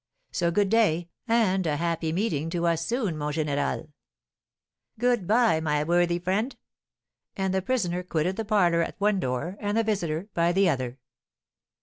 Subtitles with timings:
[0.31, 3.89] So good day, and a happy meeting to us soon, mon général."
[4.97, 6.55] "Good bye, my worthy friend!"
[7.37, 10.97] And the prisoner quitted the parlour at one door, and the visitor by the other.